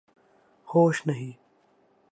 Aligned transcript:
ہوش 0.67 1.01
نہیں 1.07 1.31